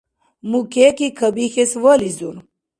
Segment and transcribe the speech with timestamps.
[0.49, 2.35] Мукеки кабихьес вализур.